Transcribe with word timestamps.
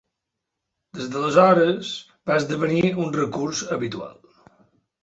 Des 0.99 1.11
de 1.15 1.19
l'aleshores 1.23 1.91
va 2.31 2.39
esdevenir 2.41 2.83
un 3.05 3.17
recurs 3.21 3.65
habitual. 3.79 4.19